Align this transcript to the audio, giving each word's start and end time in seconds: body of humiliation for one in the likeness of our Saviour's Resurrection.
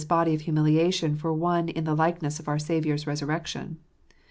body 0.07 0.33
of 0.33 0.41
humiliation 0.41 1.15
for 1.15 1.31
one 1.31 1.69
in 1.69 1.83
the 1.83 1.93
likeness 1.93 2.39
of 2.39 2.47
our 2.47 2.57
Saviour's 2.57 3.05
Resurrection. 3.05 3.77